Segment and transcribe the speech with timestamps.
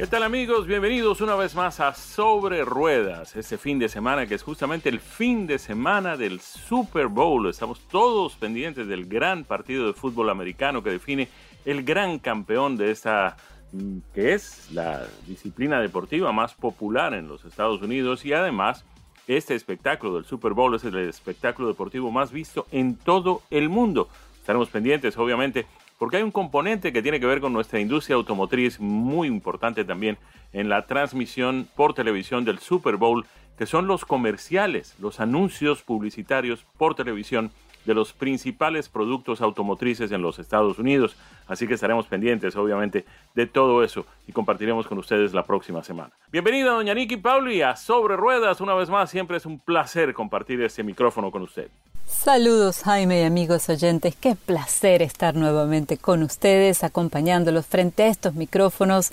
[0.00, 0.66] ¿Qué tal amigos?
[0.66, 4.98] Bienvenidos una vez más a Sobre Ruedas, este fin de semana que es justamente el
[4.98, 7.50] fin de semana del Super Bowl.
[7.50, 11.28] Estamos todos pendientes del gran partido de fútbol americano que define
[11.66, 13.36] el gran campeón de esta
[13.72, 18.86] mm, que es la disciplina deportiva más popular en los Estados Unidos y además
[19.28, 24.08] este espectáculo del Super Bowl es el espectáculo deportivo más visto en todo el mundo.
[24.40, 25.66] Estaremos pendientes obviamente
[26.00, 30.16] porque hay un componente que tiene que ver con nuestra industria automotriz muy importante también
[30.54, 33.26] en la transmisión por televisión del Super Bowl,
[33.58, 37.50] que son los comerciales, los anuncios publicitarios por televisión
[37.84, 41.16] de los principales productos automotrices en los Estados Unidos.
[41.46, 46.10] Así que estaremos pendientes, obviamente, de todo eso y compartiremos con ustedes la próxima semana.
[46.30, 48.60] Bienvenida, doña Nikki Pauli, a Sobre Ruedas.
[48.60, 51.68] Una vez más, siempre es un placer compartir este micrófono con usted.
[52.06, 58.34] Saludos Jaime y amigos oyentes, qué placer estar nuevamente con ustedes acompañándolos frente a estos
[58.34, 59.12] micrófonos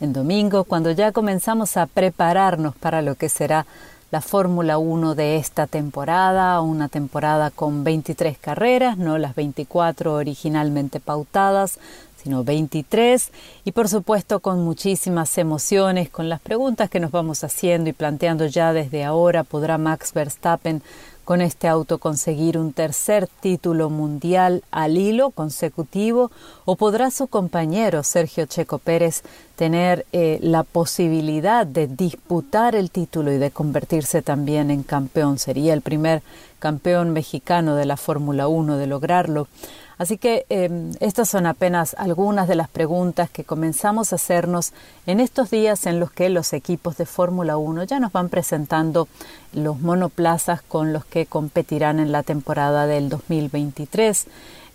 [0.00, 3.66] en domingo cuando ya comenzamos a prepararnos para lo que será
[4.10, 10.98] la Fórmula 1 de esta temporada, una temporada con 23 carreras, no las 24 originalmente
[10.98, 11.78] pautadas,
[12.16, 13.30] sino 23
[13.64, 18.46] y por supuesto con muchísimas emociones, con las preguntas que nos vamos haciendo y planteando
[18.46, 20.82] ya desde ahora, ¿podrá Max Verstappen
[21.28, 26.30] con este auto conseguir un tercer título mundial al hilo consecutivo
[26.64, 29.22] o podrá su compañero Sergio Checo Pérez
[29.54, 35.38] tener eh, la posibilidad de disputar el título y de convertirse también en campeón.
[35.38, 36.22] Sería el primer
[36.60, 39.48] campeón mexicano de la Fórmula 1 de lograrlo.
[39.98, 44.72] Así que em, estas son apenas algunas de las preguntas que comenzamos a hacernos
[45.06, 49.08] en estos días en los que los equipos de Fórmula 1 ya nos van presentando
[49.52, 54.26] los monoplazas con los que competirán en la temporada del 2023.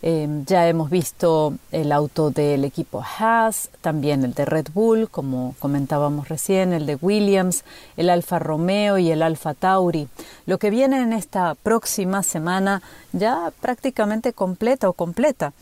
[0.05, 5.55] Em, ya hemos visto el auto del equipo Haas, también el de Red Bull, como
[5.59, 7.63] comentábamos recién, el de Williams,
[7.95, 10.09] el Alfa Romeo y el Alfa Tauri.
[10.45, 12.81] Lo que viene en esta próxima semana
[13.13, 15.53] ya prácticamente completa o completa.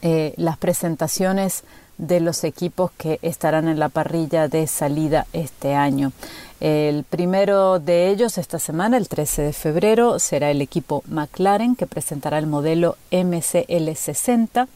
[0.00, 1.62] Eh, las presentaciones
[1.98, 6.12] de los equipos que estarán en la parrilla de salida este año.
[6.60, 11.86] El primero de ellos esta semana, el 13 de febrero, será el equipo McLaren que
[11.86, 14.68] presentará el modelo MCL60.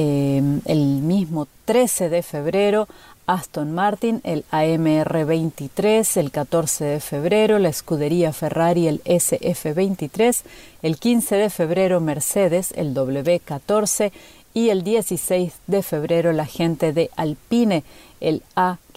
[0.00, 2.86] Eh, el mismo 13 de febrero,
[3.26, 10.44] Aston Martin, el AMR23, el 14 de febrero, la escudería Ferrari, el SF23,
[10.82, 14.12] el 15 de febrero, Mercedes, el W14
[14.54, 17.84] y el 16 de febrero, la gente de Alpine,
[18.20, 18.42] el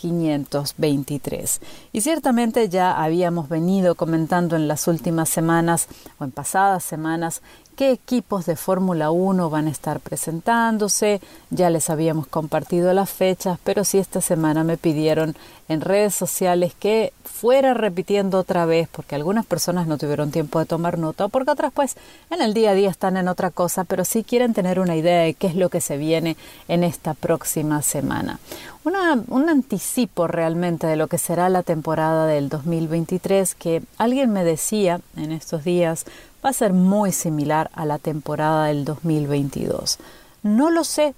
[0.02, 1.60] A523.
[1.92, 5.88] Y ciertamente ya habíamos venido comentando en las últimas semanas
[6.20, 7.42] o en pasadas semanas
[7.76, 11.20] qué equipos de Fórmula 1 van a estar presentándose.
[11.50, 15.36] Ya les habíamos compartido las fechas, pero sí esta semana me pidieron
[15.68, 20.66] en redes sociales que fuera repitiendo otra vez, porque algunas personas no tuvieron tiempo de
[20.66, 21.96] tomar nota, porque otras pues
[22.30, 25.22] en el día a día están en otra cosa, pero sí quieren tener una idea
[25.22, 26.38] de qué es lo que se viene
[26.68, 28.40] en esta próxima semana.
[28.84, 29.91] un anticipo
[30.28, 35.64] realmente de lo que será la temporada del 2023 que alguien me decía en estos
[35.64, 36.05] días
[36.43, 39.99] va a ser muy similar a la temporada del 2022.
[40.43, 41.14] No lo sé.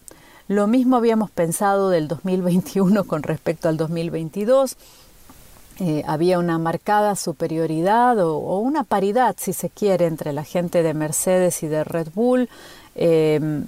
[0.48, 4.76] Lo mismo habíamos pensado del 2021 con respecto al 2022.
[5.80, 10.94] Eh, había una marcada superioridad o, una paridad, si se quiere, entre la gente de
[10.94, 12.50] Mercedes y de Red Bull.
[12.96, 13.66] Em,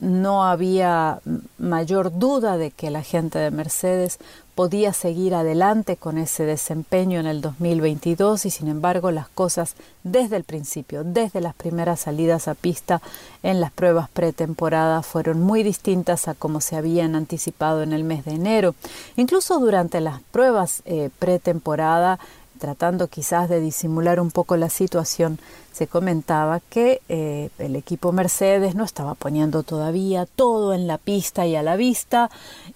[0.00, 1.20] no había
[1.58, 4.18] mayor duda de que la gente de Mercedes
[4.54, 10.36] podía seguir adelante con ese desempeño en el 2022 y sin embargo las cosas desde
[10.36, 13.00] el principio, desde las primeras salidas a pista
[13.42, 18.24] en las pruebas pretemporada fueron muy distintas a como se habían anticipado en el mes
[18.24, 18.74] de enero.
[19.16, 22.18] Incluso durante las pruebas eh, pretemporada
[22.60, 25.40] tratando quizás de disimular un poco la situación,
[25.72, 31.46] se comentaba que eh, el equipo Mercedes no estaba poniendo todavía todo en la pista
[31.46, 32.30] y a la vista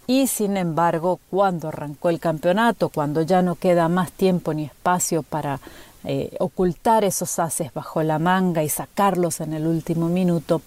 [0.06, 5.22] y sin embargo cuando arrancó el campeonato, cuando ya no queda más tiempo ni espacio
[5.22, 5.60] para
[6.04, 10.62] eh, ocultar esos haces bajo la manga y sacarlos en el último minuto,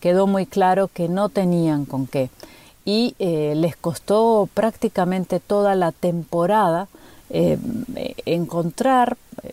[0.00, 2.30] quedó muy claro que no tenían con qué.
[2.84, 6.86] Y eh, les costó prácticamente toda la temporada
[7.38, 7.58] eh,
[8.24, 9.52] encontrar eh,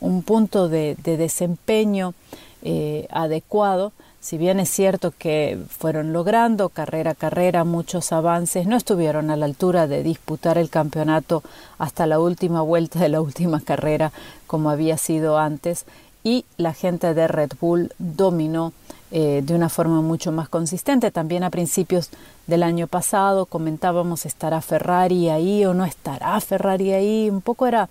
[0.00, 2.12] un, punto de, desempeño
[2.60, 3.92] eh, adecuado.
[4.20, 9.36] Si bien es cierto que fueron logrando carrera a carrera muchos avances, no estuvieron a
[9.36, 11.42] la altura de disputar el campeonato
[11.78, 14.12] hasta la última vuelta de la última carrera
[14.46, 15.86] como había sido antes
[16.22, 18.74] y la gente de Red Bull dominó
[19.10, 21.10] de una forma mucho más consistente.
[21.10, 22.08] También a principios
[22.46, 27.88] del año pasado, comentábamos estará Ferrari ahí o no estará Ferrari ahí, un poco era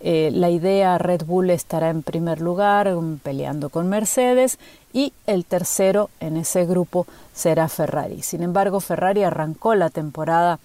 [0.00, 4.58] eh, la idea Red Bull estará en primer lugar peleando con Mercedes
[4.92, 8.22] y el tercero en ese grupo será Ferrari.
[8.22, 10.58] Sin embargo, Ferrari arrancó la temporada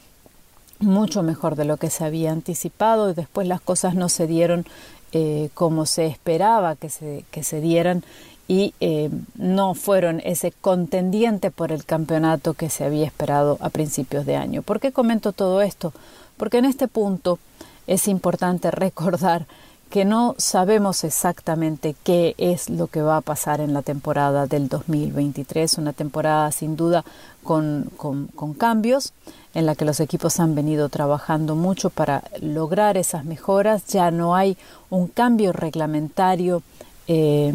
[0.79, 4.65] mucho mejor de lo que se había anticipado y después las cosas no se dieron
[5.11, 8.03] eh, como se esperaba que se, que se dieran
[8.49, 14.25] y eh, no fueron ese contendiente por el campeonato que se había esperado a principios
[14.25, 14.63] de año.
[14.63, 15.93] ¿Por qué comento todo esto?
[16.35, 17.37] Porque en este punto
[17.85, 19.45] es importante recordar
[19.91, 24.67] que no sabemos exactamente qué es lo que va a pasar en la temporada del
[24.67, 27.05] 2023, una temporada sin duda
[27.43, 29.13] con, con cambios
[29.53, 33.85] en la que los equipos han venido trabajando mucho para lograr esas mejoras.
[33.87, 34.57] Ya no hay
[34.89, 36.63] un cambio reglamentario
[37.09, 37.51] eh,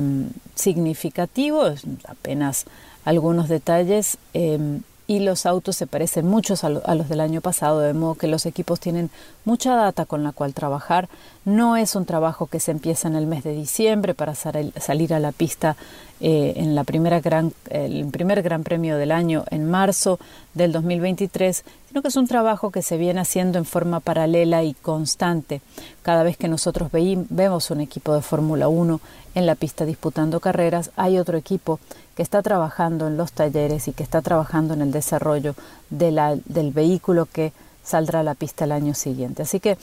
[0.57, 2.67] significativos, apenas
[3.05, 7.93] algunos detalles, em, y los autos se parecen muchos a, los del año pasado, de
[7.93, 9.11] modo que los equipos tienen
[9.45, 11.09] mucha data con la cual trabajar.
[11.45, 15.21] No es un trabajo que se empieza en el mes de diciembre para salir a
[15.21, 15.77] la pista
[16.21, 20.19] eh, en la primera gran, el primer gran premio del año en marzo
[20.55, 24.73] del 2023, sino que es un trabajo que se viene haciendo en forma paralela y
[24.73, 25.61] constante.
[26.03, 29.01] Cada vez que nosotros vemos un equipo de Fórmula 1
[29.35, 31.79] en la pista disputando carreras, hay otro equipo
[32.17, 35.55] que está trabajando en los talleres y que está trabajando en el desarrollo
[35.91, 37.53] del vehículo que
[37.83, 39.43] saldrá a la pista el año siguiente.
[39.43, 39.77] Así que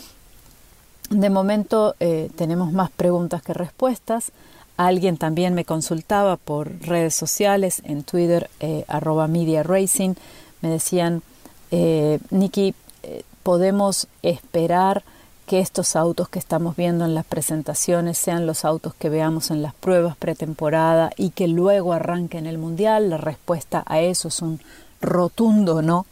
[1.11, 4.31] de momento eh, tenemos más preguntas que respuestas.
[4.77, 10.15] Alguien también me consultaba por redes sociales, en Twitter, eh, arroba Media Racing.
[10.61, 11.21] Me decían,
[11.69, 12.73] eh, Nikki,
[13.03, 15.03] eh, ¿podemos esperar
[15.45, 19.61] que estos autos que estamos viendo en las presentaciones sean los autos que veamos en
[19.61, 23.09] las pruebas pretemporada y que luego arranquen el mundial?
[23.09, 24.61] La respuesta a eso es un
[25.01, 26.05] rotundo no.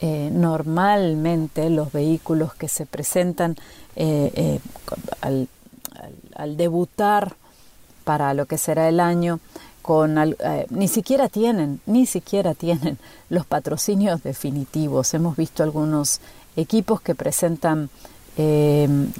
[0.00, 3.56] Eh, normalmente los vehículos que se presentan
[3.96, 4.60] eh, eh,
[5.22, 7.34] al, debutar
[8.04, 9.40] para lo que será el año
[9.80, 10.34] con
[10.70, 12.98] ni siquiera tienen ni siquiera tienen
[13.30, 15.14] los patrocinios definitivos.
[15.14, 16.20] Hemos visto algunos
[16.56, 17.88] equipos que presentan
[18.36, 19.10] Em,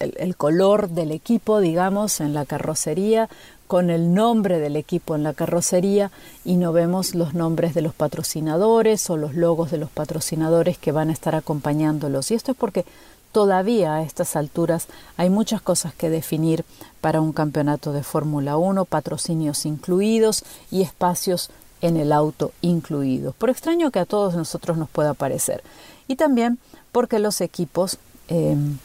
[0.00, 3.28] el, color del equipo, digamos, en la carrocería,
[3.66, 6.10] con el nombre del equipo en la carrocería
[6.44, 10.92] y no vemos los nombres de los patrocinadores o los logos de los patrocinadores que
[10.92, 12.30] van a estar acompañándolos.
[12.30, 12.84] Y esto es porque
[13.32, 16.64] todavía a estas alturas hay muchas cosas que definir
[17.00, 23.50] para un campeonato de Fórmula 1, patrocinios incluidos y espacios en el auto incluidos, por
[23.50, 25.62] extraño que a todos nosotros nos pueda parecer.
[26.06, 26.58] Y también
[26.92, 28.78] porque los equipos em,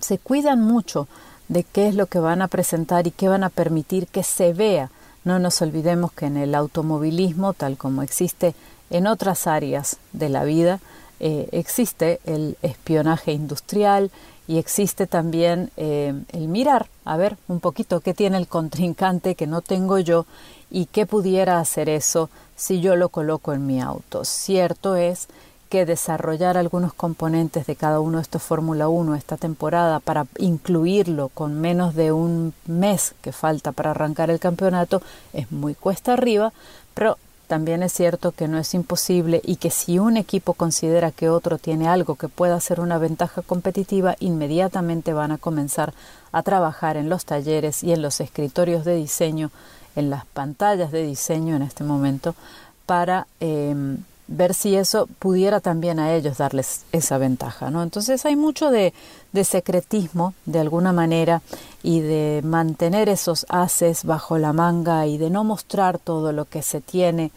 [0.00, 1.06] se cuidan mucho
[1.48, 4.52] de qué es lo que van a presentar y qué van a permitir que se
[4.52, 4.90] vea.
[5.24, 8.54] No nos olvidemos que en el automovilismo, tal como existe
[8.90, 10.80] en otras áreas de la vida,
[11.18, 14.10] eh, existe el espionaje industrial
[14.48, 19.46] y existe también eh, el mirar, a ver un poquito qué tiene el contrincante que
[19.46, 20.26] no tengo yo
[20.70, 24.24] y qué pudiera hacer eso si yo lo coloco en mi auto.
[24.24, 25.28] Cierto es
[25.68, 31.28] que desarrollar algunos componentes de cada uno de estos Fórmula 1 esta temporada para incluirlo
[31.28, 36.52] con menos de un mes que falta para arrancar el campeonato es muy cuesta arriba,
[36.94, 41.28] pero también es cierto que no es imposible y que si un equipo considera que
[41.28, 45.94] otro tiene algo que pueda ser una ventaja competitiva, inmediatamente van a comenzar
[46.32, 49.50] a trabajar en los talleres y en los escritorios de diseño,
[49.94, 52.34] en las pantallas de diseño en este momento,
[52.84, 53.96] para eh,
[54.28, 57.82] ver si eso pudiera también a ellos darles esa ventaja, ¿no?
[57.82, 58.92] Entonces hay mucho de,
[59.32, 61.42] de secretismo de alguna manera
[61.82, 66.62] y de mantener esos haces bajo la manga y de no mostrar todo lo que
[66.62, 67.30] se tiene.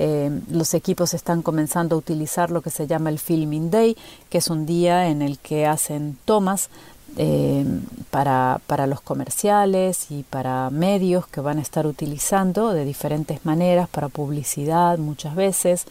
[0.00, 3.96] Eh, los equipos están comenzando a utilizar lo que se llama el Filming Day,
[4.30, 6.70] que es un día en el que hacen tomas
[7.16, 7.64] eh,
[8.10, 13.88] para, para, los comerciales y para medios que van a estar utilizando de diferentes maneras,
[13.88, 15.86] para publicidad muchas veces.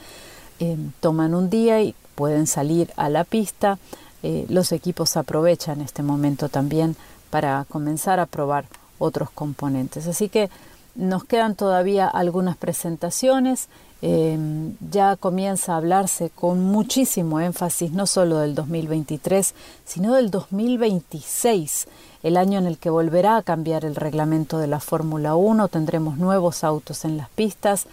[0.59, 3.77] Eh, toman un día y pueden salir a la pista.
[4.23, 6.95] Eh, los equipos aprovechan este momento también
[7.29, 8.65] para comenzar a probar
[8.97, 10.07] otros componentes.
[10.07, 10.49] Así que
[10.95, 13.67] nos quedan todavía algunas presentaciones.
[14.01, 21.87] Em, ya comienza a hablarse con muchísimo énfasis no solo del 2023, sino del 2026,
[22.21, 26.17] el año en el que volverá a cambiar el reglamento de la Fórmula 1, tendremos
[26.17, 27.87] nuevos autos en las pistas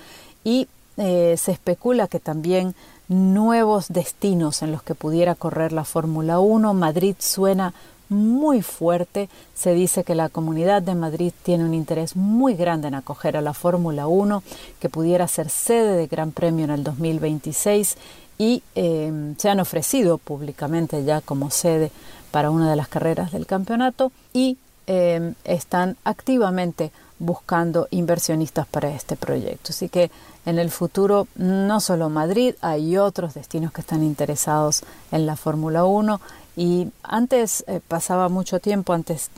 [0.44, 2.74] y eh, se especula que también
[3.08, 6.74] nuevos destinos en los que pudiera correr la Fórmula 1.
[6.74, 7.74] Madrid suena
[8.08, 9.28] muy fuerte.
[9.54, 13.40] Se dice que la comunidad de Madrid tiene un interés muy grande en acoger a
[13.40, 14.42] la Fórmula 1,
[14.80, 17.96] que pudiera ser sede de Gran Premio en el 2026
[18.38, 21.90] y em, se han ofrecido públicamente ya como sede
[22.30, 29.16] para una de las carreras del campeonato y em, están activamente buscando inversionistas para este
[29.16, 29.70] proyecto.
[29.70, 30.10] Así que
[30.46, 35.84] en el futuro no solo Madrid, hay otros destinos que están interesados en la Fórmula
[35.84, 36.20] 1
[36.56, 39.30] y antes eh, pasaba mucho tiempo antes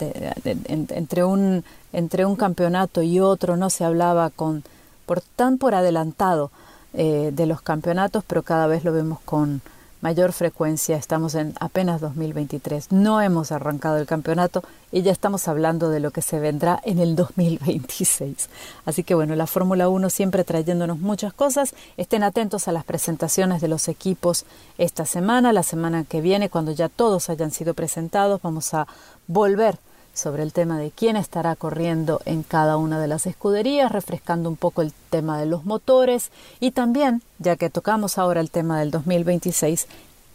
[0.44, 4.64] entre un entre un campeonato y otro no se hablaba con
[5.06, 6.50] por tan por adelantado
[6.92, 9.62] eh, de los campeonatos, pero cada vez lo vemos con
[10.00, 10.96] mayor frecuencia.
[10.96, 12.92] Estamos en apenas 2023.
[12.92, 14.62] No hemos arrancado el campeonato
[14.92, 18.48] y ya estamos hablando de lo que se vendrá en el 2026.
[18.84, 21.74] Así que bueno, la Fórmula 1 siempre trayéndonos muchas cosas.
[21.96, 24.44] Estén atentos a las presentaciones de los equipos
[24.78, 25.52] esta semana.
[25.52, 28.86] La semana que viene, cuando ya todos hayan sido presentados, vamos a
[29.26, 29.78] volver
[30.16, 34.56] sobre el tema de quién estará corriendo en cada una de las escuderías, refrescando un
[34.56, 38.90] poco el tema de los motores y también, ya que tocamos ahora el tema del
[38.90, 39.86] 2026,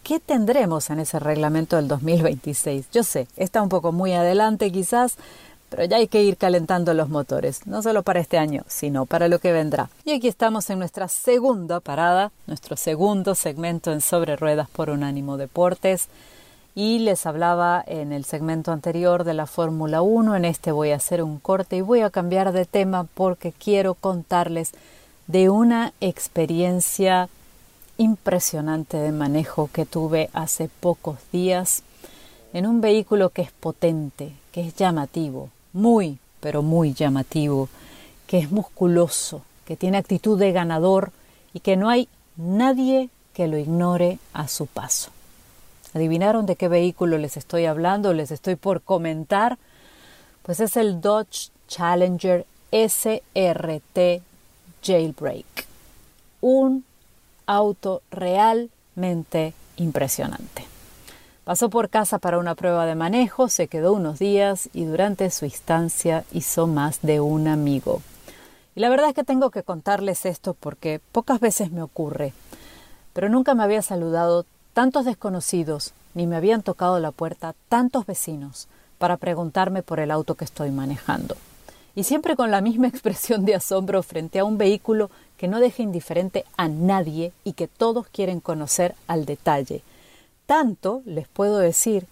[0.04, 2.86] ¿qué tendremos en ese reglamento del 2026?
[2.92, 5.18] Yo sé, está un poco muy adelante quizás,
[5.70, 9.30] pero ya hay que ir calentando los motores, no solo para este año, sino para
[9.30, 9.90] lo que vendrá.
[10.06, 15.38] Y aquí estamos en nuestra segunda parada, nuestro segundo segmento en Sobre Ruedas por Unánimo
[15.38, 16.08] Deportes
[16.74, 20.36] y les hablaba en el segmento anterior de la Fórmula 1.
[20.36, 23.94] En este voy a hacer un corte y voy a cambiar de tema porque quiero
[23.94, 24.72] contarles
[25.28, 27.30] de una experiencia
[27.98, 31.84] impresionante de manejo que tuve hace pocos días
[32.54, 37.70] en un vehículo que es potente, que es llamativo, muy, pero muy llamativo,
[38.28, 41.12] que es musculoso, que tiene actitud de ganador
[41.54, 45.12] y que no hay nadie que lo ignore a su paso.
[45.94, 48.14] ¿Adivinaron de qué vehículo les estoy hablando?
[48.14, 49.58] Les estoy por comentar.
[50.44, 54.22] Pues es el Dodge Challenger SRT
[54.84, 55.66] Jailbreak.
[56.40, 56.86] Un
[57.46, 60.66] auto realmente impresionante.
[61.44, 65.46] Pasó por casa para una prueba de manejo, se quedó unos días y durante su
[65.46, 68.02] instancia hizo más de un amigo.
[68.76, 72.34] Y la verdad es que tengo que contarles esto porque pocas veces me ocurre,
[73.14, 78.68] pero nunca me había saludado tantos desconocidos, ni me habían tocado la puerta tantos vecinos
[78.98, 81.36] para preguntarme por el auto que estoy manejando.
[81.96, 85.84] Y siempre con la misma expresión de asombro frente a un vehículo que no deja
[85.84, 89.82] indiferente a nadie y que todos quieren conocer al detalle.
[90.46, 92.06] Tanto les puedo decir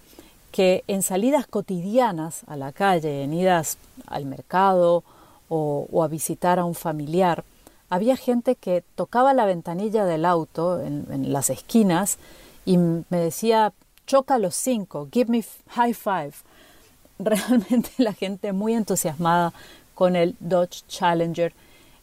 [0.51, 5.04] que en salidas cotidianas a la calle, en idas al mercado
[5.48, 7.44] o, a visitar a un familiar,
[7.92, 12.18] había gente que tocaba la ventanilla del auto en las esquinas
[12.66, 13.74] y me decía,
[14.06, 16.34] choca los cinco, give me high five.
[17.20, 19.54] Realmente la gente muy entusiasmada
[19.94, 21.54] con el Dodge Challenger.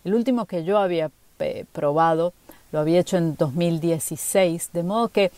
[0.05, 2.33] El último que yo había eh, probado
[2.73, 5.33] lo había hecho en 2016, de modo que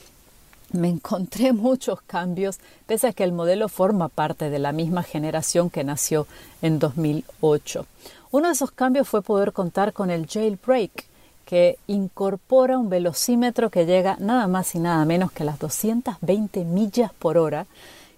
[0.72, 5.70] me encontré muchos cambios, pese a que el modelo forma parte de la misma generación
[5.70, 6.26] que nació
[6.62, 7.86] en 2008.
[8.30, 11.06] Uno de esos cambios fue poder contar con el jailbreak,
[11.48, 17.10] que incorpora un velocímetro que llega nada más y nada menos que las 220 millas
[17.18, 17.66] por hora,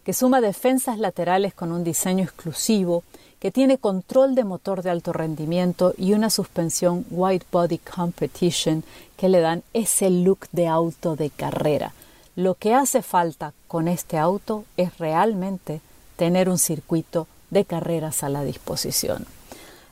[0.02, 3.04] que suma defensas laterales con un diseño exclusivo,
[3.38, 8.82] que tiene control de motor de alto rendimiento y una suspensión Wide Body Competition
[9.16, 11.94] que le dan ese look de auto de carrera.
[12.34, 15.80] Lo que hace falta con este auto es realmente
[16.16, 19.24] tener un circuito de carreras a la disposición.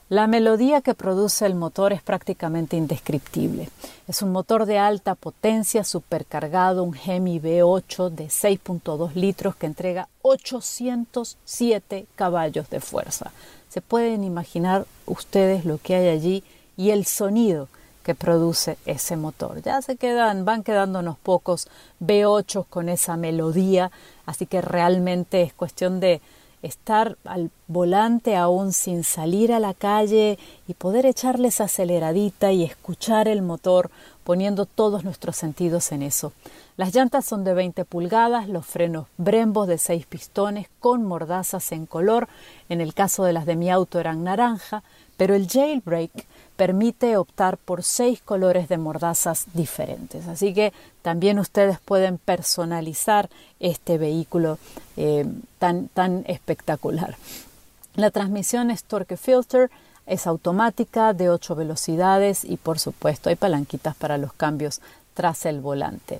[0.09, 3.69] La melodía que produce el motor es prácticamente indescriptible.
[4.07, 10.07] Es un motor de alta potencia supercargado, un Hemi V8 de 6.2 litros que entrega
[10.23, 13.31] 807 caballos de fuerza.
[13.69, 16.43] Se pueden imaginar ustedes lo que hay allí
[16.75, 17.67] y el sonido
[18.03, 19.61] que produce ese motor.
[19.61, 21.67] Ya se quedan, van quedándonos pocos
[22.01, 23.91] V8 con esa melodía,
[24.25, 26.19] así que realmente es cuestión de
[26.61, 30.37] estar al volante aún sin salir a la calle
[30.67, 33.89] y poder echarles aceleradita y escuchar el motor
[34.23, 36.33] poniendo todos nuestros sentidos en eso.
[36.77, 41.85] Las llantas son de 20 pulgadas, los frenos Brembo de 6 pistones con mordazas en
[41.85, 42.27] color,
[42.69, 44.83] en el caso de las de mi auto eran naranja,
[45.17, 46.11] pero el jailbreak
[46.59, 50.27] permite optar por seis colores de mordazas diferentes.
[50.27, 53.29] Así que también ustedes pueden personalizar
[53.61, 54.57] este vehículo
[54.97, 55.25] eh,
[55.57, 57.15] tan, tan espectacular.
[57.95, 59.71] La transmisión es Torque Filter,
[60.05, 64.81] es automática de 8 velocidades y por supuesto hay palanquitas para los cambios
[65.13, 66.19] tras el volante.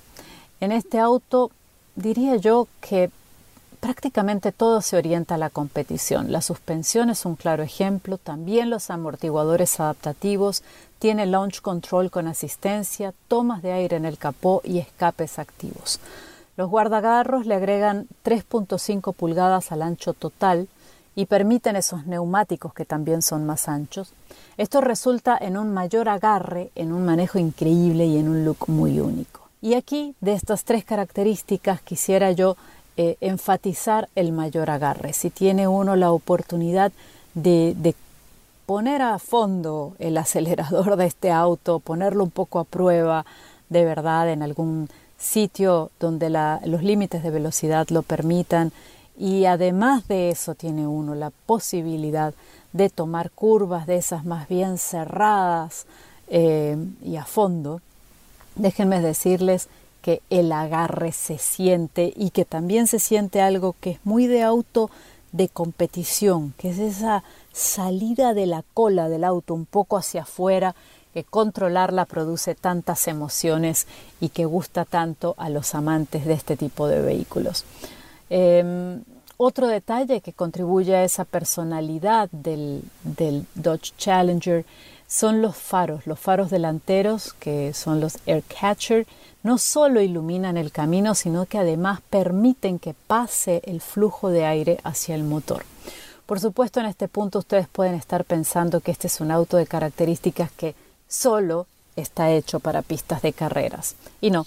[0.60, 1.50] En este auto
[1.96, 3.10] diría yo que
[3.80, 6.30] prácticamente todo se orienta a la competición.
[6.30, 10.62] La suspensión es un claro ejemplo, también los amortiguadores adaptativos,
[10.98, 15.98] tiene launch control con asistencia, tomas de aire en el capó y escapes activos.
[16.56, 20.68] Los guardagarros le agregan 3.5 pulgadas al ancho total
[21.16, 24.12] y permiten esos neumáticos que también son más anchos.
[24.58, 29.00] Esto resulta en un mayor agarre, en un manejo increíble y en un look muy
[29.00, 29.40] único.
[29.62, 32.56] Y aquí, de estas tres características, quisiera yo
[32.96, 35.12] eh, enfatizar el mayor agarre.
[35.12, 36.92] Si tiene uno la oportunidad
[37.34, 37.94] de,
[38.66, 43.24] poner a fondo el acelerador de este auto, ponerlo un poco a prueba
[43.68, 48.72] de verdad en algún sitio donde los límites de velocidad lo permitan
[49.18, 52.32] y además de eso tiene uno la posibilidad
[52.72, 55.86] de tomar curvas de esas más bien cerradas
[56.28, 57.80] eh, y a fondo,
[58.54, 59.68] déjenme decirles
[60.02, 64.42] que el agarre se siente y que también se siente algo que es muy de
[64.42, 64.90] auto
[65.32, 70.74] de competición, que es esa salida de la cola del auto un poco hacia afuera,
[71.12, 73.86] que controlarla produce tantas emociones
[74.20, 77.64] y que gusta tanto a los amantes de este tipo de vehículos.
[78.28, 79.02] Em,
[79.36, 84.64] otro detalle que contribuye a esa personalidad del, del Dodge Challenger
[85.10, 89.08] son los faros, los faros delanteros que son los Air Catcher
[89.42, 94.78] no solo iluminan el camino, sino que además permiten que pase el flujo de aire
[94.84, 95.64] hacia el motor.
[96.26, 99.66] Por supuesto, en este punto ustedes pueden estar pensando que este es un auto de
[99.66, 100.76] características que
[101.08, 103.96] solo está hecho para pistas de carreras.
[104.20, 104.46] Y no,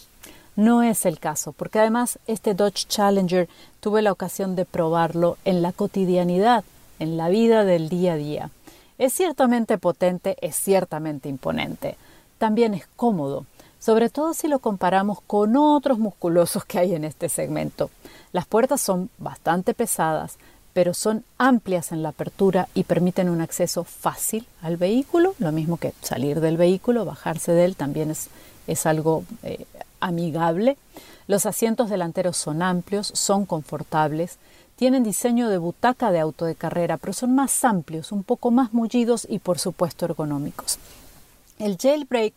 [0.55, 3.49] no es el caso, porque además este Dodge Challenger
[3.81, 6.63] tuve la ocasión de probarlo en la cotidianidad,
[6.99, 8.49] en la vida del día a día.
[9.03, 11.97] Es ciertamente potente, es ciertamente imponente.
[12.37, 13.45] También es cómodo
[13.83, 17.89] sobre todo si lo comparamos con otros musculosos que hay en este segmento.
[18.31, 20.37] Las puertas son bastante pesadas,
[20.71, 25.75] pero son amplias en la apertura y permiten un acceso fácil al vehículo, lo mismo
[25.75, 28.29] que salir del vehículo, bajarse de él también es,
[28.67, 29.65] es algo eh,
[29.99, 30.77] amigable.
[31.27, 34.37] Los asientos delanteros son amplios, son confortables,
[34.83, 38.73] tienen diseño de butaca de auto de carrera, pero son más amplios, un poco más
[38.73, 40.77] mullidos y por supuesto ergonómicos.
[41.57, 42.33] El jailbreak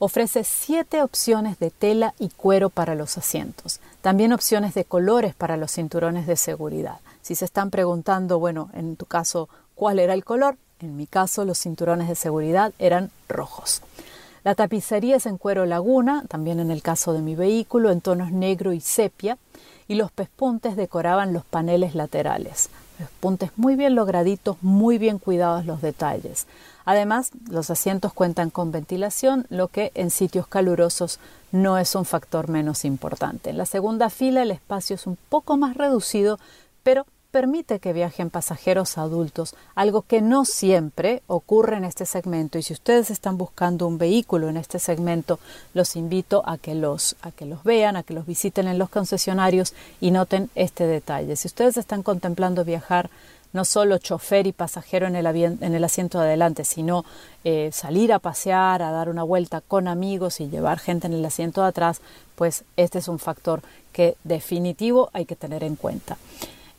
[0.00, 5.56] ofrece siete opciones de tela y cuero para los asientos, también opciones de colores para
[5.56, 6.98] los cinturones de seguridad.
[7.22, 10.56] Si se están preguntando, bueno, en tu caso, ¿cuál era el color?
[10.80, 13.82] En mi caso, los cinturones de seguridad eran rojos.
[14.44, 18.30] La tapicería es en cuero laguna, también en el caso de mi vehículo, en tonos
[18.30, 19.38] negro y sepia,
[19.88, 22.68] y los pespuntes decoraban los paneles laterales.
[22.98, 26.46] Pespuntes muy bien lograditos, muy bien cuidados los detalles.
[26.84, 32.50] Además, los asientos cuentan con ventilación, lo que en sitios calurosos no es un factor
[32.50, 33.48] menos importante.
[33.48, 36.38] En la segunda fila el espacio es un poco más reducido,
[36.82, 42.58] pero permite que viajen pasajeros adultos, algo que no siempre ocurre en este segmento.
[42.58, 45.40] Y si ustedes están buscando un vehículo en este segmento,
[45.72, 48.88] los invito a que los, a que los vean, a que los visiten en los
[48.88, 51.34] concesionarios y noten este detalle.
[51.34, 53.10] Si ustedes están contemplando viajar
[53.52, 57.04] no solo chofer y pasajero en el, en el asiento de adelante, sino
[57.42, 61.24] eh, salir a pasear, a dar una vuelta con amigos y llevar gente en el
[61.24, 62.00] asiento de atrás,
[62.36, 63.60] pues este es un factor
[63.92, 66.16] que definitivo hay que tener en cuenta.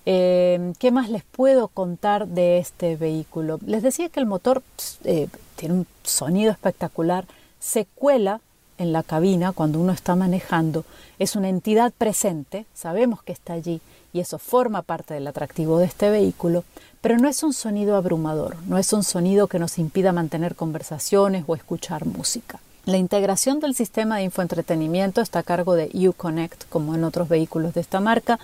[0.06, 3.60] Eh, ¿Qué más les puedo contar de este vehículo?
[3.66, 4.62] Les decía que el motor
[5.04, 7.26] eh, tiene un sonido espectacular,
[7.60, 8.42] se cuela
[8.78, 10.86] en la cabina cuando uno está manejando
[11.20, 13.82] es una entidad presente, sabemos que está allí
[14.14, 16.64] y eso forma parte del atractivo de este vehículo,
[17.02, 21.44] pero no es un sonido abrumador, no es un sonido que nos impida mantener conversaciones
[21.48, 22.60] o escuchar música.
[22.86, 27.74] La integración del sistema de infoentretenimiento está a cargo de Uconnect, como en otros vehículos
[27.74, 28.40] de esta marca,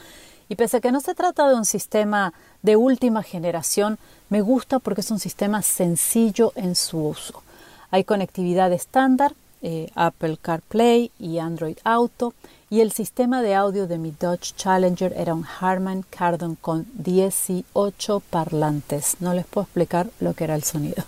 [0.52, 4.80] y pese a que no se trata de un sistema de última generación, me gusta
[4.80, 7.42] porque es un sistema sencillo en su uso.
[7.90, 12.34] Hay conectividad estándar, eh, Apple CarPlay y Android Auto,
[12.70, 18.20] y el sistema de audio de mi Dodge Challenger era un Harman Kardon con 18
[18.20, 19.22] parlantes.
[19.22, 21.06] No les puedo explicar lo que era el sonido.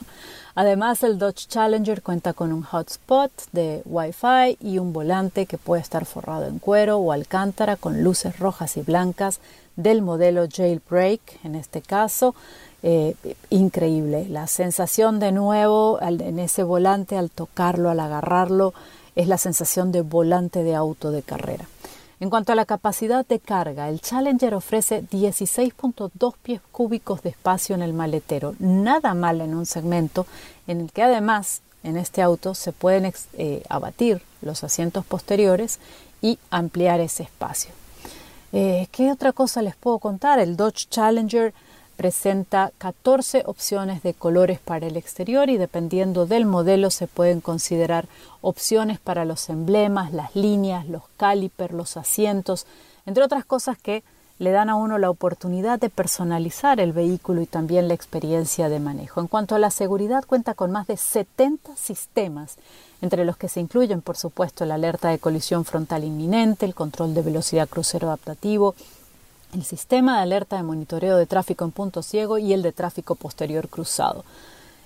[0.55, 5.81] Además, el Dodge Challenger cuenta con un hotspot de Wi-Fi y un volante que puede
[5.81, 9.39] estar forrado en cuero o alcántara con luces rojas y blancas
[9.75, 12.35] del modelo Jailbreak, en este caso.
[12.83, 13.15] Eh,
[13.49, 14.27] increíble.
[14.29, 18.73] La sensación de nuevo en ese volante al tocarlo, al agarrarlo,
[19.15, 21.65] es la sensación de volante de auto de carrera.
[22.23, 27.75] En cuanto a la capacidad de carga, el Challenger ofrece 16.2 pies cúbicos de espacio
[27.75, 30.25] en el maletero, nada mal en un segmento
[30.65, 35.81] en el que además en este auto se pueden eh, abatir los asientos posteriores
[36.21, 37.71] y ampliar ese espacio.
[38.53, 40.39] Eh, ¿Qué otra cosa les puedo contar?
[40.39, 41.53] El Dodge Challenger
[41.95, 48.07] presenta 14 opciones de colores para el exterior y dependiendo del modelo se pueden considerar
[48.41, 52.65] opciones para los emblemas, las líneas, los calipers, los asientos,
[53.05, 54.03] entre otras cosas que
[54.39, 58.79] le dan a uno la oportunidad de personalizar el vehículo y también la experiencia de
[58.79, 59.21] manejo.
[59.21, 62.57] En cuanto a la seguridad, cuenta con más de 70 sistemas,
[63.01, 67.13] entre los que se incluyen, por supuesto, la alerta de colisión frontal inminente, el control
[67.13, 68.75] de velocidad crucero adaptativo,
[69.53, 73.15] el sistema de alerta de monitoreo de tráfico en punto ciego y el de tráfico
[73.15, 74.25] posterior cruzado.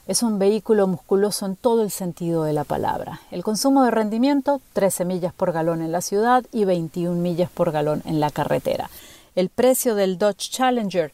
[0.07, 3.21] Es un vehículo musculoso en todo el sentido de la palabra.
[3.31, 7.71] El consumo de rendimiento, 13 millas por galón en la ciudad y 21 millas por
[7.71, 8.89] galón en la carretera.
[9.35, 11.11] El precio del Dodge Challenger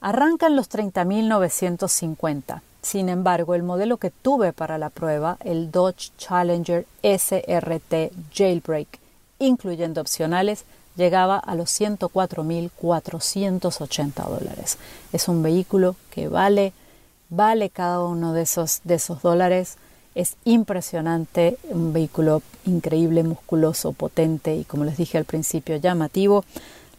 [0.00, 2.60] arranca en los 30.950.
[2.82, 9.00] Sin embargo, el modelo que tuve para la prueba, el Dodge Challenger SRT Jailbreak,
[9.38, 10.64] incluyendo opcionales,
[10.96, 14.78] llegaba a los 104.480 dólares.
[15.12, 16.72] Es un vehículo que vale,
[17.28, 19.76] vale cada uno de esos, de esos dólares.
[20.14, 26.44] Es impresionante, un vehículo increíble, musculoso, potente y como les dije al principio, llamativo.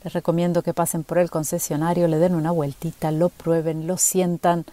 [0.04, 4.66] Les recomiendo que pasen por el concesionario, le den una vueltita, lo prueben, lo sientan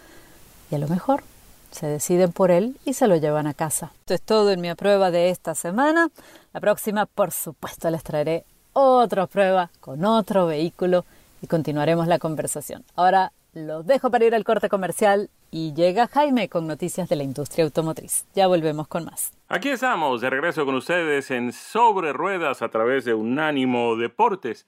[0.71, 1.23] y a lo mejor
[1.71, 3.91] se deciden por él y se lo llevan a casa.
[3.99, 6.09] Esto es todo en mi prueba de esta semana.
[6.53, 11.05] La próxima, por supuesto, les traeré otra prueba con otro vehículo
[11.41, 12.83] y continuaremos la conversación.
[12.95, 17.23] Ahora los dejo para ir al corte comercial y llega Jaime con noticias de la
[17.23, 18.25] industria automotriz.
[18.35, 19.31] Ya volvemos con más.
[19.47, 24.65] Aquí estamos de regreso con ustedes en Sobre Ruedas a través de Unánimo Deportes.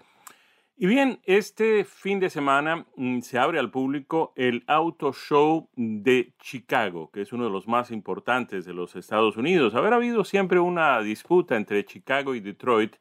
[0.78, 6.34] Y bien, este fin de semana mm, se abre al público el Auto Show de
[6.40, 9.76] Chicago, que es uno de los más importantes de los Estados Unidos.
[9.76, 12.96] Haber habido siempre una disputa entre Chicago y Detroit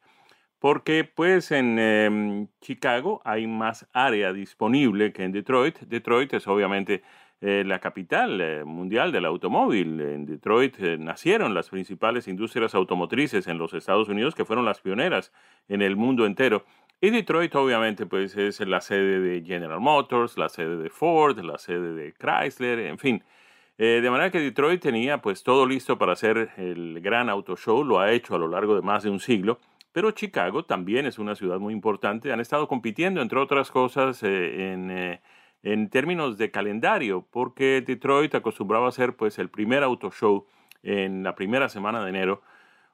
[0.58, 5.78] porque pues en em, Chicago hay más área disponible que en Detroit.
[5.80, 7.02] Detroit es obviamente
[7.42, 10.00] eh, la capital eh, mundial del automóvil.
[10.00, 14.80] En Detroit eh, nacieron las principales industrias automotrices en los Estados Unidos que fueron las
[14.80, 15.32] pioneras
[15.68, 16.64] en el mundo entero.
[16.98, 21.58] Y Detroit obviamente pues es la sede de General Motors, la sede de Ford, la
[21.58, 23.22] sede de Chrysler, en fin.
[23.76, 28.00] de manera que Detroit tenía pues todo listo para hacer el gran auto show, lo
[28.00, 29.58] ha hecho a lo largo de más de un siglo
[29.96, 32.30] pero Chicago también es una ciudad muy importante.
[32.30, 35.20] Han estado compitiendo, entre otras cosas, eh, eh,
[35.62, 40.44] en, términos de calendario, porque Detroit acostumbraba a ser pues, el primer auto show
[40.82, 42.42] en la primera semana de enero.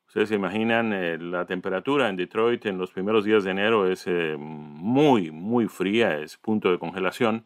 [0.07, 4.07] Ustedes se imaginan, eh, la temperatura en Detroit en los primeros días de enero es
[4.39, 7.45] muy, muy fría, es punto de congelación.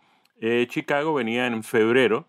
[0.68, 2.28] Chicago venía en febrero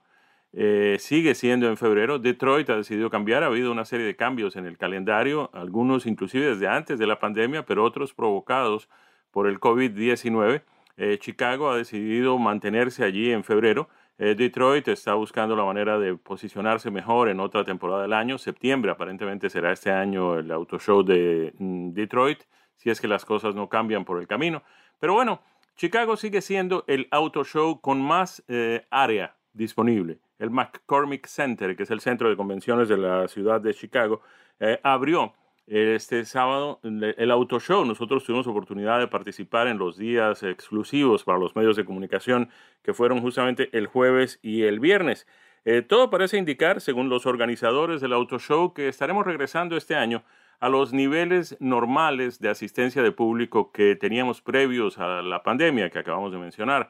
[0.53, 2.19] eh, sigue siendo en febrero.
[2.19, 3.43] Detroit ha decidido cambiar.
[3.43, 7.19] Ha habido una serie de cambios en el calendario, algunos inclusive desde antes de la
[7.19, 8.89] pandemia, pero otros provocados
[9.31, 10.63] por el COVID-19.
[10.97, 13.89] Eh, Chicago ha decidido mantenerse allí en febrero.
[14.17, 18.37] Eh, Detroit está buscando la manera de posicionarse mejor en otra temporada del año.
[18.37, 22.39] Septiembre aparentemente será este año el auto show de mm, Detroit,
[22.77, 24.63] si es que las cosas no cambian por el camino.
[24.99, 25.41] Pero bueno,
[25.75, 28.43] Chicago sigue siendo el auto show con más
[28.89, 33.73] área disponible el McCormick Center, que es el centro de convenciones de la ciudad de
[33.73, 34.21] Chicago,
[34.59, 35.33] eh, abrió
[35.67, 37.83] este sábado el auto show.
[37.85, 42.49] Nosotros tuvimos oportunidad de participar en los días exclusivos para los medios de comunicación
[42.83, 45.27] que fueron justamente el jueves y el viernes.
[45.65, 50.23] Eh, todo parece indicar, según los organizadores del auto show, que estaremos regresando este año
[50.61, 55.99] a los niveles normales de asistencia de público que teníamos previos a la pandemia que
[55.99, 56.89] acabamos de mencionar.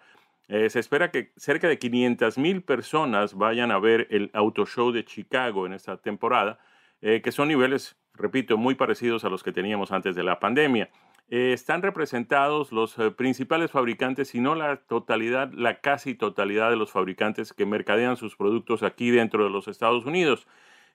[0.50, 4.92] Eh, se espera que cerca de 500 mil personas vayan a ver el Auto Show
[4.92, 6.60] de Chicago en esta temporada,
[7.02, 10.90] eh, que son niveles, repito, muy parecidos a los que teníamos antes de la pandemia.
[11.30, 16.92] Eh, están representados los principales fabricantes, si no la totalidad, la casi totalidad de los
[16.92, 20.48] fabricantes que mercadean sus productos aquí dentro de los Estados Unidos.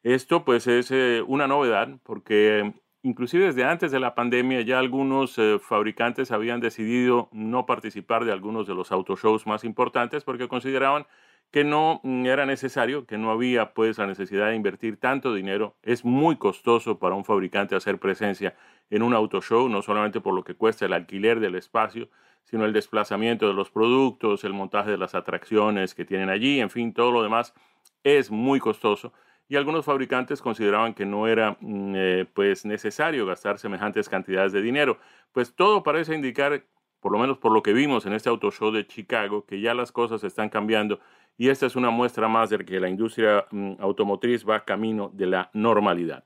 [0.02, 0.90] Esto pues es
[1.26, 7.28] una novedad porque inclusive desde antes de la pandemia ya algunos eh, fabricantes habían decidido
[7.32, 11.06] no participar de algunos de los autoshows más importantes porque consideraban
[11.52, 15.76] que no mm, era necesario, que no había pues la necesidad de invertir tanto dinero.
[15.82, 18.56] Es muy costoso para un fabricante hacer presencia
[18.90, 22.08] en un autoshow, no solamente por lo que cuesta el alquiler del espacio,
[22.44, 26.70] sino el desplazamiento de los productos, el montaje de las atracciones que tienen allí, en
[26.70, 27.54] fin, todo lo demás
[28.02, 29.12] es muy costoso
[29.52, 34.62] y algunos fabricantes consideraban que no era mm, eh, pues necesario gastar semejantes cantidades de
[34.62, 34.96] dinero.
[35.32, 36.64] Pues todo parece indicar,
[37.00, 39.74] por lo menos por lo que vimos en este auto show de Chicago, que ya
[39.74, 41.00] las cosas están cambiando
[41.36, 45.26] y esta es una muestra más de que la industria mm, automotriz va camino de
[45.26, 46.24] la normalidad.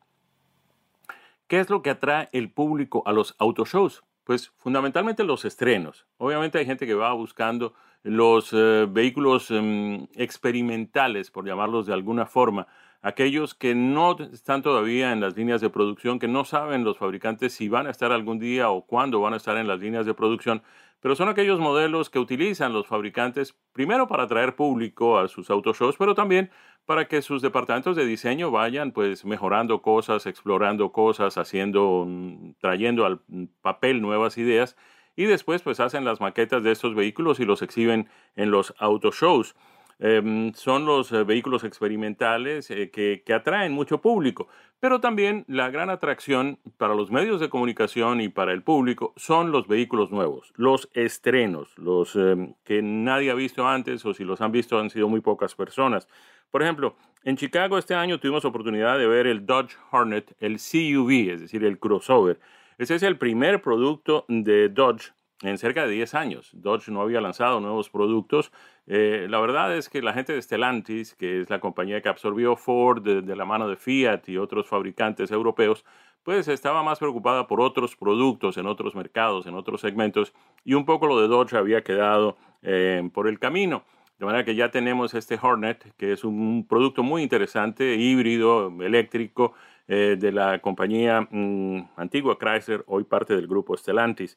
[1.49, 4.05] ¿Qué es lo que atrae el público a los autoshows?
[4.23, 6.07] Pues fundamentalmente los estrenos.
[6.19, 12.25] Obviamente hay gente que va buscando los eh, vehículos mm, experimentales, por llamarlos de alguna
[12.25, 12.69] forma,
[13.07, 17.53] aquellos que no están todavía en las líneas de producción, que no saben los fabricantes
[17.53, 20.15] si van a estar algún día o cuándo van a estar en las líneas de
[20.15, 20.65] producción,
[20.99, 25.97] pero son aquellos modelos que utilizan los fabricantes primero para atraer público a sus autoshows,
[25.97, 26.51] pero también
[26.85, 33.07] para que sus departamentos de diseño vayan pues mejorando cosas, explorando cosas, haciendo, mm, trayendo
[33.07, 33.21] al
[33.63, 34.77] papel nuevas ideas
[35.15, 39.55] y después pues hacen las maquetas de estos vehículos y los exhiben en los autoshows.
[39.99, 44.47] Em, son los eh, vehículos experimentales eh, que, atraen mucho público,
[44.79, 49.53] pero también la gran atracción para los medios de comunicación y para el público son
[49.53, 54.43] los vehículos nuevos, los estrenos, los em, que nadie ha visto antes o si los
[54.43, 56.09] han visto han sido muy pocas personas.
[56.51, 61.33] Por ejemplo, en Chicago este año tuvimos oportunidad de ver el Dodge Hornet, el CUV,
[61.33, 62.39] es decir, el crossover.
[62.77, 66.51] Ese es el primer producto de Dodge en cerca de 10 años.
[66.53, 68.53] Dodge no había lanzado nuevos productos.
[68.87, 72.57] Eh, la verdad es que la gente de Stellantis, que es la compañía que absorbió
[72.57, 75.85] Ford de, la mano de Fiat y otros fabricantes europeos,
[76.23, 80.33] pues estaba más preocupada por otros productos en otros mercados, en otros segmentos,
[80.65, 83.85] y un poco lo de Dodge había quedado eh, por el camino.
[84.19, 89.55] De manera que ya tenemos este Hornet, que es un producto muy interesante, híbrido, eléctrico,
[89.89, 94.37] eh, de la compañía mm, antigua Chrysler, hoy parte del grupo Stellantis.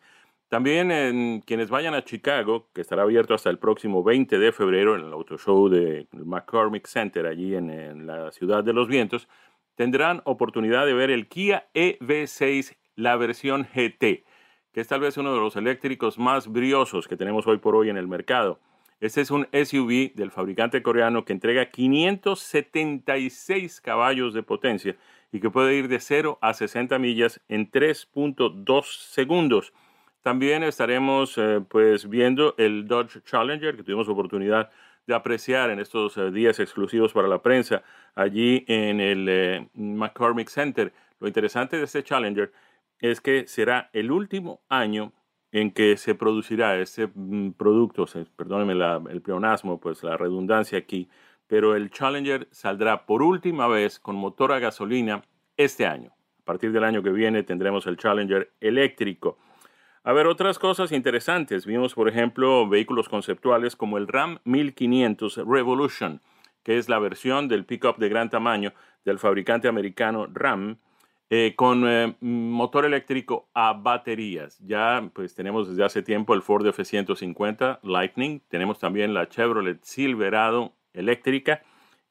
[0.49, 4.95] También en quienes vayan a Chicago, que estará abierto hasta el próximo 20 de febrero
[4.95, 9.27] en el Auto Show de McCormick Center, allí en, la Ciudad de los Vientos,
[9.75, 14.23] tendrán oportunidad de ver el Kia EV6, la versión GT,
[14.71, 17.91] que es tal vez uno de los eléctricos más briosos que tenemos hoy por hoy
[17.91, 18.59] en el mercado.
[19.01, 24.95] Este es un SUV del fabricante coreano que entrega 576 caballos de potencia
[25.31, 29.73] y que puede ir de 0 a 60 millas en 3.2 segundos.
[30.21, 34.69] También estaremos eh, pues viendo el Dodge Challenger que tuvimos oportunidad
[35.07, 37.83] de apreciar en estos eh, días exclusivos para la prensa
[38.15, 40.93] allí en el eh, McCormick Center.
[41.19, 42.51] Lo interesante de este Challenger
[42.99, 45.13] es que será el último año
[45.51, 48.05] en que se producirá este mm, producto,
[48.35, 48.73] perdónenme
[49.11, 51.09] el pleonasmo, pues la redundancia aquí,
[51.47, 55.23] pero el Challenger saldrá por última vez con motor a gasolina
[55.57, 56.11] este año.
[56.41, 59.37] A partir del año que viene tendremos el Challenger eléctrico.
[60.03, 61.65] A ver, otras cosas interesantes.
[61.65, 66.21] Vimos, por ejemplo, vehículos conceptuales como el Ram 1500 Revolution,
[66.63, 70.77] que es la versión del pickup de gran tamaño del fabricante americano Ram,
[71.29, 74.57] eh, con eh, motor eléctrico a baterías.
[74.65, 80.73] Ya pues tenemos desde hace tiempo el Ford F-150 Lightning, tenemos también la Chevrolet Silverado
[80.93, 81.61] eléctrica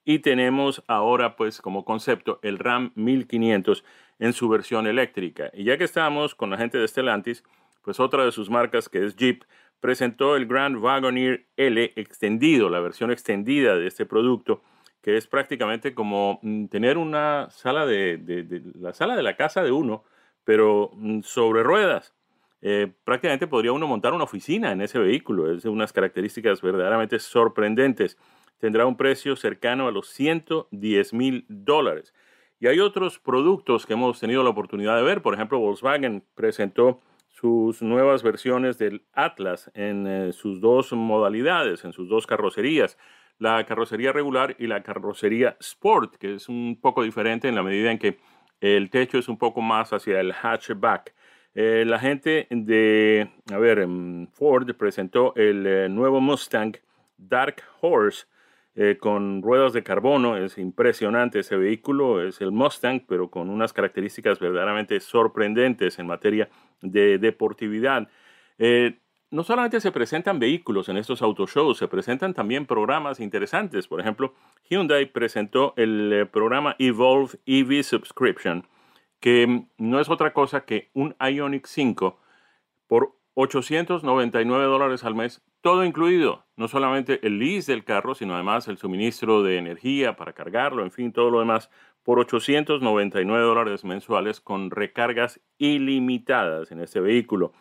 [0.04, 3.82] y tenemos ahora pues como concepto el Ram 1500
[4.20, 5.50] en su versión eléctrica.
[5.52, 7.42] Y ya que estamos con la gente de Stellantis,
[7.88, 9.44] pues otra de sus marcas, que es Jeep,
[9.80, 14.60] presentó el Grand Wagoneer L extendido, la versión extendida de este producto,
[15.00, 19.72] que es prácticamente como mm, tener una sala de, la sala de la casa de
[19.72, 20.04] uno,
[20.44, 22.14] pero mm, sobre ruedas.
[22.60, 25.50] Eh, prácticamente podría uno montar una oficina en ese vehículo.
[25.50, 28.18] Es de unas características verdaderamente sorprendentes.
[28.58, 32.12] Tendrá un precio cercano a los 110 mil dólares.
[32.60, 35.22] Y hay otros productos que hemos tenido la oportunidad de ver.
[35.22, 37.00] Por ejemplo, Volkswagen presentó
[37.40, 42.98] sus nuevas versiones del Atlas en eh, sus dos modalidades, en sus dos carrocerías,
[43.38, 47.92] la carrocería regular y la carrocería Sport, que es un poco diferente en la medida
[47.92, 48.18] en que
[48.60, 51.14] el techo es un poco más hacia el hatchback.
[51.54, 56.76] Eh, la gente de, a ver, em, Ford presentó el eh, nuevo Mustang
[57.16, 58.26] Dark Horse
[58.80, 60.36] eh, con ruedas de carbono.
[60.36, 66.48] Es impresionante ese vehículo, es el Mustang, pero con unas características verdaderamente sorprendentes en materia
[66.80, 68.08] de deportividad.
[69.30, 73.88] no solamente se presentan vehículos en estos autoshows, se presentan también programas interesantes.
[73.88, 74.32] Por ejemplo,
[74.70, 78.64] Hyundai presentó el programa Evolve EV Subscription
[79.20, 82.18] que no es otra cosa que un Ionic 5
[82.86, 88.68] por 899 dólares al mes, todo incluido, no solamente el lease del carro, sino además
[88.68, 91.70] el suministro de energía para cargarlo, en fin, todo lo demás,
[92.04, 97.52] por 899 dólares mensuales con recargas ilimitadas en este vehículo.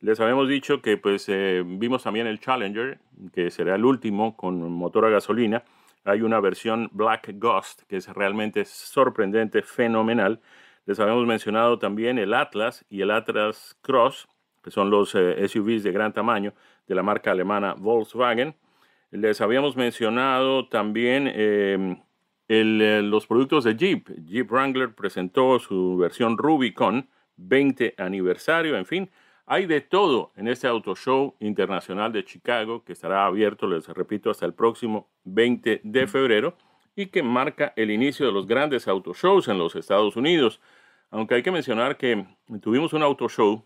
[0.00, 2.98] Les habíamos dicho que pues eh, vimos también el Challenger,
[3.32, 5.64] que será el último con motor a gasolina.
[6.04, 10.40] Hay una versión Black Ghost que es realmente sorprendente, fenomenal.
[10.84, 14.28] Les habíamos mencionado también el Atlas y el Atlas Cross,
[14.62, 16.52] que son los eh, SUVs de gran tamaño
[16.86, 18.54] de la marca alemana Volkswagen.
[19.10, 21.98] Les habíamos mencionado también em,
[22.48, 24.08] eh, los productos de Jeep.
[24.26, 29.10] Jeep Wrangler presentó su versión Rubicon 20 aniversario, en fin.
[29.46, 34.30] Hay de todo en este Auto Show Internacional de Chicago que estará abierto, les repito,
[34.30, 36.56] hasta el próximo 20 de febrero
[36.96, 40.60] y que marca el inicio de los grandes auto shows en los Estados Unidos.
[41.10, 42.26] Aunque hay que mencionar que
[42.60, 43.64] tuvimos un auto show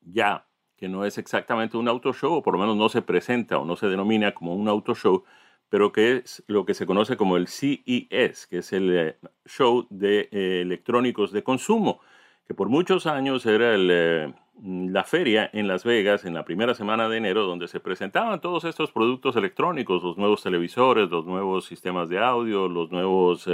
[0.00, 0.44] ya,
[0.82, 3.64] que no es exactamente un auto show, o por lo menos no se presenta o
[3.64, 5.22] no se denomina como un auto show,
[5.68, 9.16] pero que es lo que se conoce como el CES, que es el eh,
[9.46, 12.00] show de eh, electrónicos de consumo,
[12.48, 17.08] que por muchos años era eh, la feria en Las Vegas en la primera semana
[17.08, 22.08] de enero, donde se presentaban todos estos productos electrónicos, los nuevos televisores, los nuevos sistemas
[22.08, 23.48] de audio, los nuevos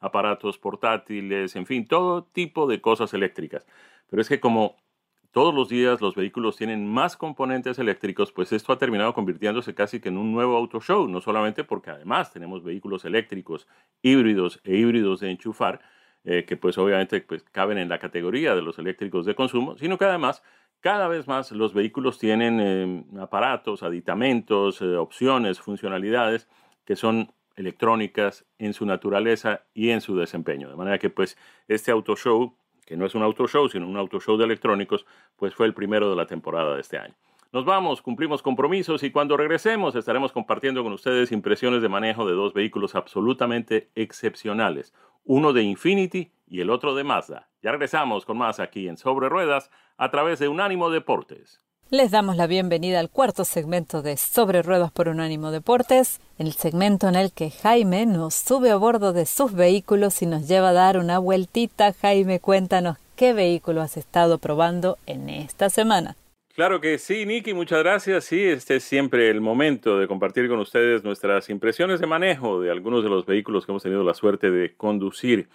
[0.00, 3.66] aparatos portátiles, en fin, todo tipo de cosas eléctricas.
[4.08, 4.76] Pero es que como
[5.32, 10.00] todos los días los vehículos tienen más componentes eléctricos, pues esto ha terminado convirtiéndose casi
[10.00, 13.68] que en un nuevo auto show, no solamente porque además tenemos vehículos eléctricos
[14.02, 15.80] híbridos e híbridos de enchufar,
[16.24, 19.98] eh, que pues obviamente pues, caben en la categoría de los eléctricos de consumo, sino
[19.98, 20.42] que además
[20.80, 26.48] cada vez más los vehículos tienen eh, aparatos, aditamentos, eh, opciones, funcionalidades
[26.84, 30.70] que son electrónicas en su naturaleza y en su desempeño.
[30.70, 31.36] De manera que pues
[31.68, 32.56] este auto show,
[32.90, 35.74] que no es un auto show, sino un auto show de electrónicos, pues fue el
[35.74, 37.14] primero de la temporada de este año.
[37.52, 42.32] Nos vamos, cumplimos compromisos y cuando regresemos estaremos compartiendo con ustedes impresiones de manejo de
[42.32, 47.48] dos vehículos absolutamente excepcionales, uno de Infinity y el otro de Mazda.
[47.62, 51.60] Ya regresamos con más aquí en Sobre Ruedas a través de Unánimo Deportes.
[51.92, 57.08] Les damos la bienvenida al cuarto segmento de Sobre Ruedas por Unánimo Deportes, el segmento
[57.08, 60.72] en el que Jaime nos sube a bordo de sus vehículos y nos lleva a
[60.72, 61.92] dar una vueltita.
[61.92, 66.14] Jaime, cuéntanos qué vehículo has estado probando en esta semana.
[66.54, 68.22] Claro que sí, Nicky, muchas gracias.
[68.22, 72.70] Sí, este es siempre el momento de compartir con ustedes nuestras impresiones de manejo de
[72.70, 75.48] algunos de los vehículos que hemos tenido la suerte de conducir.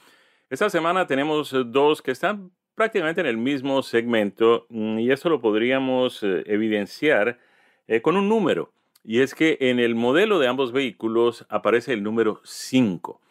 [0.49, 5.41] Esta semana tenemos dos que están prácticamente en el mismo segmento mm, y eso lo
[5.41, 7.39] podríamos eh, evidenciar
[7.87, 8.71] eh, con un número.
[9.03, 13.21] Y es que en el modelo de ambos vehículos aparece el número 5.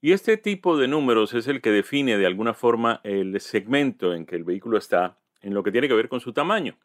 [0.00, 4.24] Y este tipo de números es el que define de alguna forma el segmento en
[4.24, 6.76] que el vehículo está en lo que tiene que ver con su tamaño.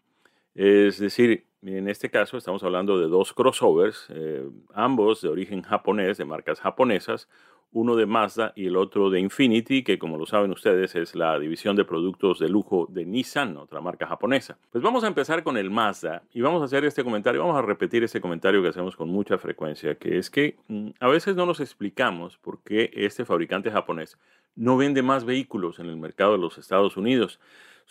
[0.56, 4.44] Es decir, en este caso estamos hablando de dos crossovers, eh,
[4.74, 7.30] ambos de origen japonés, de marcas japonesas,
[7.74, 11.40] uno de Mazda y el otro de Infinity, que como lo saben ustedes es la
[11.40, 14.58] división de productos de lujo de Nissan, otra marca japonesa.
[14.72, 17.62] Pues vamos a empezar con el Mazda y vamos a hacer este comentario, vamos a
[17.62, 21.46] repetir este comentario que hacemos con mucha frecuencia, que es que mm, a veces no
[21.46, 24.18] nos explicamos por qué este fabricante japonés
[24.56, 27.40] no vende más vehículos en el mercado de los Estados Unidos.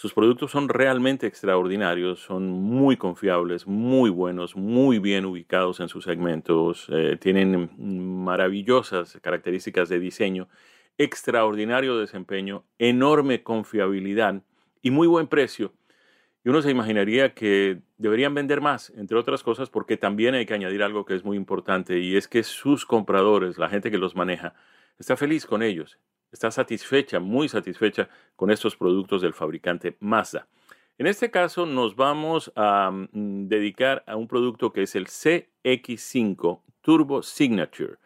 [0.00, 6.04] Sus productos son realmente extraordinarios, son muy confiables, muy buenos, muy bien ubicados en sus
[6.04, 7.68] segmentos, eh, tienen
[8.24, 10.48] maravillosas características de diseño,
[10.96, 14.42] extraordinario desempeño, enorme confiabilidad
[14.80, 15.74] y muy buen precio.
[16.44, 20.54] Y uno se imaginaría que deberían vender más, entre otras cosas, porque también hay que
[20.54, 24.16] añadir algo que es muy importante y es que sus compradores, la gente que los
[24.16, 24.54] maneja,
[24.98, 25.98] está feliz con ellos
[26.32, 30.46] está satisfecha, muy satisfecha con estos productos del fabricante Mazda.
[30.98, 36.60] En este caso nos vamos a mm, dedicar a un producto que es el CX5
[36.82, 37.96] Turbo Signature.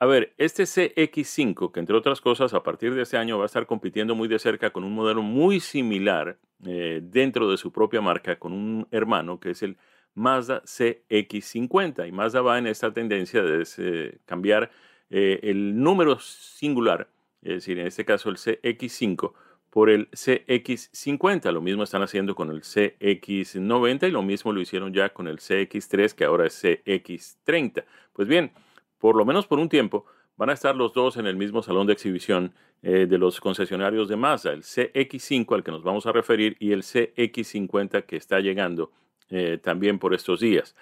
[0.00, 3.46] A ver, este CX5, que entre otras cosas a partir de este año va a
[3.46, 8.00] estar compitiendo muy de cerca con un modelo muy similar eh, dentro de su propia
[8.00, 9.76] marca, con un hermano que es el
[10.14, 12.08] Mazda CX50.
[12.08, 14.72] Y Mazda va en esta tendencia de cambiar
[15.10, 17.08] eh, el número singular
[17.42, 19.32] es decir, en este caso el CX5,
[19.72, 21.50] por el CX50.
[21.50, 25.38] Lo mismo están haciendo con el CX90 y lo mismo lo hicieron ya con el
[25.38, 27.84] CX3, que ahora es CX30.
[28.12, 28.52] Pues bien,
[28.98, 30.04] por lo menos por un tiempo,
[30.36, 34.08] van a estar los dos en el mismo salón de exhibición eh, de los concesionarios
[34.08, 38.40] de Mazda, el CX5 al que nos vamos a referir y el CX50 que está
[38.40, 38.92] llegando
[39.30, 40.76] eh, también por estos días.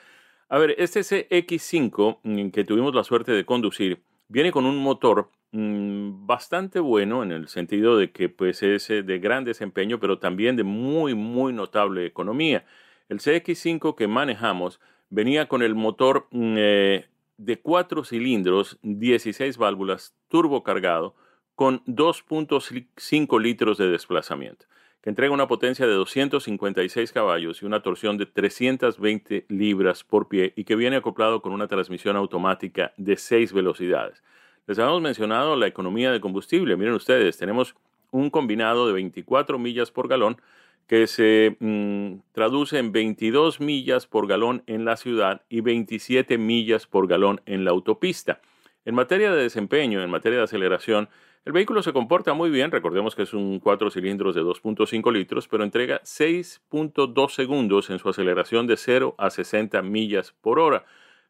[0.48, 5.28] A ver, este CX5 mm, que tuvimos la suerte de conducir viene con un motor
[5.52, 10.18] mm, bastante bueno en el sentido de que pues es eh, de gran desempeño, pero
[10.18, 12.64] también de muy, muy notable economía.
[13.08, 17.06] El CX5 que manejamos venía con el motor mm, eh,
[17.36, 21.14] de cuatro cilindros, 16 válvulas, turbo cargado,
[21.56, 24.66] con 2.5 litros de desplazamiento
[25.02, 30.52] que entrega una potencia de 256 caballos y una torsión de 320 libras por pie
[30.56, 34.22] y que viene acoplado con una transmisión automática de 6 velocidades.
[34.66, 36.76] Les habíamos mencionado la economía de combustible.
[36.76, 37.74] Miren ustedes, tenemos
[38.10, 40.40] un combinado de 24 millas por galón
[40.86, 46.86] que se mm, traduce en 22 millas por galón en la ciudad y 27 millas
[46.86, 48.40] por galón en la autopista.
[48.84, 51.08] En materia de desempeño, en materia de aceleración,
[51.44, 55.48] el vehículo se comporta muy bien, recordemos que es un 4 cilindros de 2.5 litros,
[55.48, 60.84] pero entrega 6.2 segundos en su aceleración de 0 a 60 millas por hora.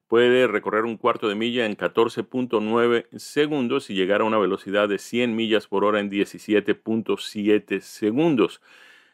[0.09, 4.99] Puede recorrer un cuarto de milla en 14.9 segundos y llegar a una velocidad de
[4.99, 8.61] 100 millas por hora en 17.7 segundos.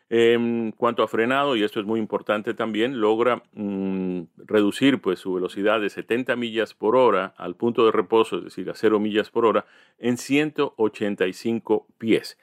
[0.09, 5.35] En cuanto a frenado, y esto es muy importante también, logra mm, reducir pues, su
[5.35, 9.31] velocidad de 70 millas por hora al punto de reposo, es decir, a 0 millas
[9.31, 9.67] por hora,
[9.99, 12.39] en 185 pies.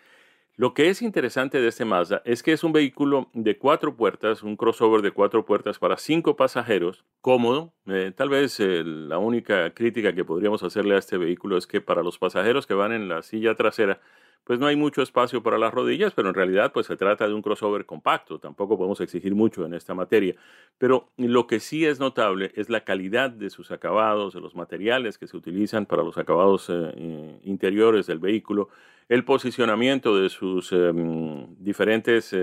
[0.55, 4.43] Lo que es interesante de este Mazda es que es un vehículo de cuatro puertas,
[4.43, 7.73] un crossover de cuatro puertas para cinco pasajeros, cómodo.
[7.87, 11.81] Eh, tal vez eh, la única crítica que podríamos hacerle a este vehículo es que
[11.81, 13.99] para los pasajeros que van en la silla trasera,
[14.43, 17.33] pues no hay mucho espacio para las rodillas, pero en realidad pues se trata de
[17.33, 20.35] un crossover compacto, tampoco podemos exigir mucho en esta materia.
[20.77, 25.17] Pero lo que sí es notable es la calidad de sus acabados, de los materiales
[25.17, 28.69] que se utilizan para los acabados eh, eh, interiores del vehículo,
[29.09, 32.33] el posicionamiento de sus em, diferentes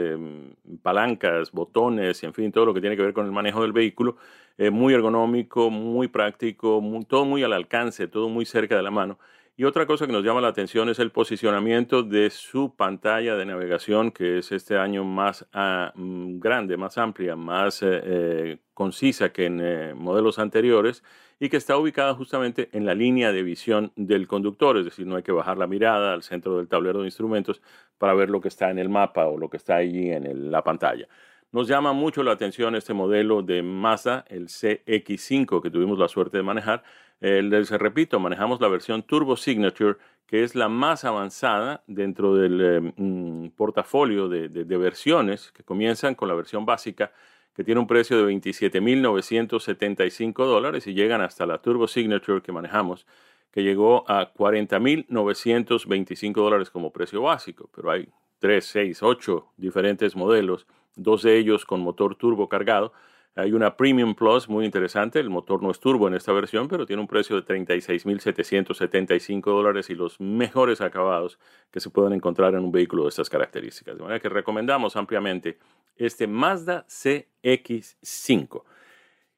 [0.83, 4.17] palancas, botones en fin, todo lo que tiene que ver con el manejo del vehículo,
[4.59, 9.19] eh, muy ergonómico, muy práctico, todo muy al alcance, todo muy cerca de la mano.
[9.57, 13.45] Y otra cosa que nos llama la atención es el posicionamiento de su pantalla de
[13.45, 19.33] navegación, que es este año más ah, mm, grande, más amplia, más eh, eh, concisa
[19.33, 21.05] que en eh, modelos anteriores
[21.39, 25.17] y que está ubicada justamente en la línea de visión del conductor, es decir, no
[25.17, 27.61] hay que bajar la mirada al centro del tablero de instrumentos
[27.99, 30.65] para ver lo que está en el mapa o lo que está allí en la
[30.65, 31.07] pantalla.
[31.53, 36.37] Nos llama mucho la atención este modelo de Mazda, el CX5 que tuvimos la suerte
[36.37, 36.85] de manejar,
[37.21, 39.97] les repito, manejamos la versión Turbo Signature,
[40.27, 44.49] que es la más avanzada dentro del eh, mm, portafolio de,
[44.79, 47.11] versiones que comienzan con la versión básica,
[47.53, 53.09] que tiene un precio de 27.975 dólares y llegan hasta la Turbo Signature que manejamos,
[53.51, 57.69] que llegó a 40.925 dólares como precio básico.
[57.75, 62.93] Pero hay 3, 6, 8 diferentes modelos, dos de ellos con motor turbo cargado
[63.37, 66.85] hay una Premium Plus muy interesante, el motor no es turbo en esta versión, pero
[66.85, 71.39] tiene un precio de 36.775 dólares y los mejores acabados
[71.71, 73.97] que se pueden encontrar en un vehículo de estas características.
[73.97, 75.59] De manera que recomendamos ampliamente
[75.97, 78.65] este Mazda CX5.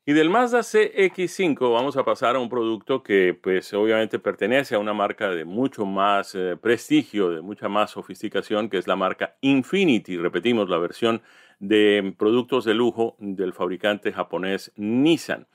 [0.06, 4.78] Y del Mazda CX5 vamos a pasar a un producto que pues obviamente pertenece a
[4.78, 9.36] una marca de mucho más eh, prestigio, de mucha más sofisticación, que es la marca
[9.42, 10.16] Infinity.
[10.16, 11.22] Repetimos, la versión
[11.62, 15.46] de productos de lujo del fabricante japonés Nissan.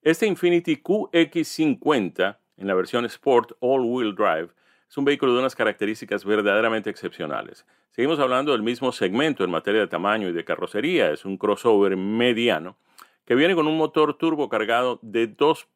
[0.00, 4.50] Este Infinity QX50 en la versión Sport All Wheel Drive
[4.88, 7.66] es un vehículo de unas características verdaderamente excepcionales.
[7.90, 11.10] Seguimos hablando del mismo segmento en materia de tamaño y de carrocería.
[11.10, 12.76] Es un crossover mediano
[13.24, 15.66] que viene con un motor turbo cargado de 2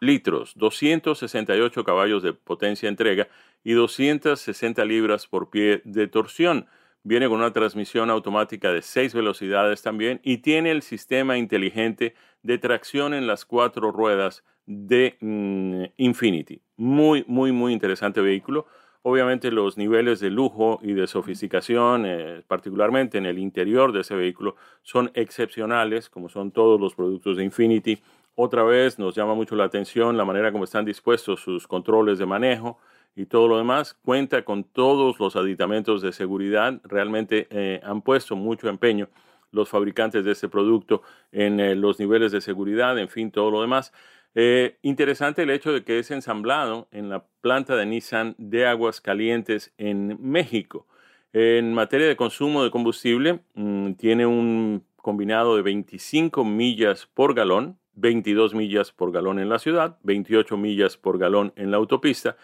[0.00, 3.28] litros, 268 caballos de potencia entrega
[3.62, 6.66] y 260 libras por pie de torsión.
[7.08, 12.58] Viene con una transmisión automática de 6 velocidades también y tiene el sistema inteligente de
[12.58, 16.60] tracción en las cuatro ruedas de mm, Infinity.
[16.76, 18.66] Muy, muy, muy interesante vehículo.
[19.02, 24.16] Obviamente los niveles de lujo y de sofisticación, eh, particularmente en el interior de ese
[24.16, 28.02] vehículo, son excepcionales, como son todos los productos de Infinity.
[28.34, 32.26] Otra vez nos llama mucho la atención la manera como están dispuestos sus controles de
[32.26, 32.80] manejo,
[33.16, 36.80] y todo lo demás, cuenta con todos los aditamentos de seguridad.
[36.84, 39.08] Realmente eh, han puesto mucho empeño
[39.50, 41.02] los fabricantes de este producto
[41.32, 43.92] en eh, los niveles de seguridad, en fin, todo lo demás.
[44.34, 49.00] Eh, interesante el hecho de que es ensamblado en la planta de Nissan de Aguas
[49.00, 50.86] Calientes en México.
[51.32, 57.78] En materia de consumo de combustible, mm, tiene un combinado de 25 millas por galón,
[57.94, 62.36] 22 millas por galón en la ciudad, 28 millas por galón en la autopista.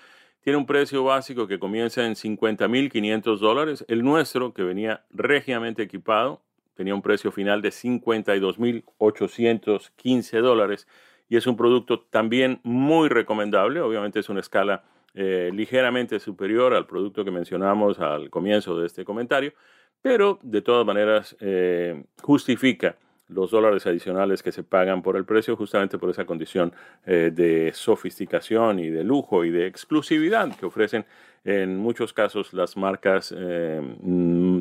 [0.43, 3.85] Tiene un precio básico que comienza en 50.500 dólares.
[3.87, 6.43] El nuestro, que venía regiamente equipado,
[6.75, 10.89] tenía un precio final de 52.815 dólares
[11.29, 13.81] y es un producto también muy recomendable.
[13.81, 14.83] Obviamente es una escala
[15.15, 19.53] eh, ligeramente superior al producto que mencionamos al comienzo de este comentario,
[20.01, 22.97] pero de todas maneras eh, justifica
[23.33, 26.73] los dólares adicionales que se pagan por el precio justamente por esa condición
[27.07, 31.05] eh, de sofisticación y de lujo y de exclusividad que ofrecen
[31.45, 34.61] en muchos casos las marcas mm,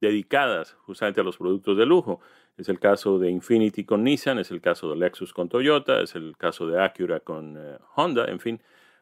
[0.00, 2.20] dedicadas justamente a los productos de lujo.
[2.56, 6.14] Es el caso de Infinity con Nissan, es el caso de Lexus con Toyota, es
[6.14, 8.60] el caso de Acura con eh, Honda, en fin,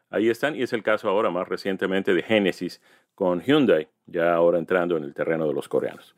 [0.09, 0.55] ahí están.
[0.55, 2.81] Y es el caso ahora más recientemente de Genesis
[3.15, 6.15] con Hyundai, ya ahora entrando en el terreno de los coreanos.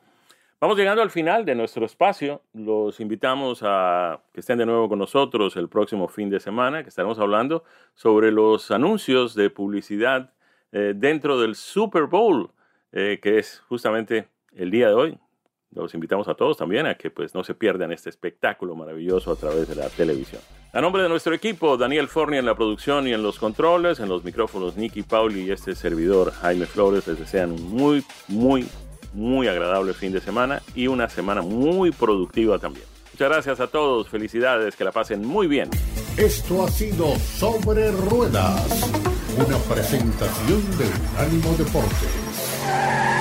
[0.62, 2.43] Vamos llegando al final de nuestro espacio.
[2.53, 6.89] Los invitamos a que estén de nuevo con nosotros el próximo fin de semana, que
[6.89, 7.64] estaremos hablando
[7.95, 10.32] sobre los anuncios de publicidad
[10.72, 12.51] eh, dentro del Super Bowl,
[12.91, 15.18] eh, que es justamente el día de hoy,
[15.72, 19.36] los invitamos a todos también a que pues no se pierdan este espectáculo maravilloso a
[19.38, 20.43] través de la televisión.
[20.74, 24.09] A nombre de nuestro equipo, Daniel Forni en la producción y en los controles, en
[24.09, 28.68] los micrófonos Nicky Pauli y este servidor Jaime Flores, les desean un muy, muy,
[29.14, 32.86] muy agradable fin de semana y una semana muy productiva también.
[33.14, 35.70] Muchas gracias a todos, felicidades, que la pasen muy bien.
[36.18, 38.89] Esto ha sido Sobre Ruedas,
[39.38, 43.20] una presentación de Unánimo Deportes.